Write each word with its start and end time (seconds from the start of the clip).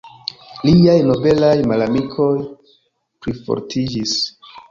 Liaj 0.67 0.95
nobelaj 1.09 1.51
malamikoj 1.73 2.31
plifortiĝis. 3.25 4.17